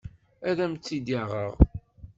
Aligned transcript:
Ad 0.49 0.57
am-t-id-aɣeɣ. 0.63 1.53